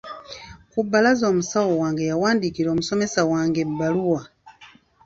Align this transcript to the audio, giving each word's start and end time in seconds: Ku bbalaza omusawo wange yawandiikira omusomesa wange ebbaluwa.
Ku 0.71 0.79
bbalaza 0.85 1.23
omusawo 1.31 1.71
wange 1.81 2.03
yawandiikira 2.11 2.67
omusomesa 2.71 3.21
wange 3.31 3.59
ebbaluwa. 3.65 4.21